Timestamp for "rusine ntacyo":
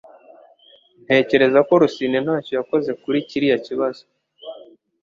1.81-2.51